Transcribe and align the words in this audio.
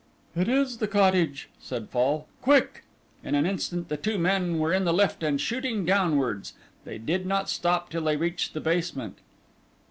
"It 0.35 0.47
is 0.47 0.79
the 0.79 0.87
cottage!" 0.87 1.47
said 1.59 1.89
Fall. 1.89 2.25
"Quick!" 2.41 2.85
In 3.23 3.35
an 3.35 3.45
instant 3.45 3.87
the 3.87 3.97
two 3.97 4.17
men 4.17 4.57
were 4.57 4.73
in 4.73 4.83
the 4.83 4.91
lift 4.93 5.21
and 5.21 5.39
shooting 5.39 5.85
downwards; 5.85 6.53
they 6.85 6.97
did 6.97 7.27
not 7.27 7.51
stop 7.51 7.91
till 7.91 8.05
they 8.05 8.17
reached 8.17 8.55
the 8.55 8.61
basement. 8.61 9.19